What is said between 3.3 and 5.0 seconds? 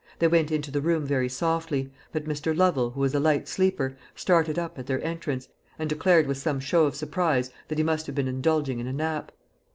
sleeper, started up at their